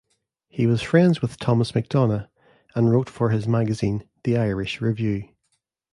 [0.49, 2.27] He was friends with Thomas MacDonagh,
[2.73, 5.29] and wrote for his magazine "The Irish Review".